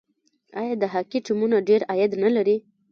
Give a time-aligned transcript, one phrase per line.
[0.61, 2.57] آیا د هاکي ټیمونه ډیر عاید نلري؟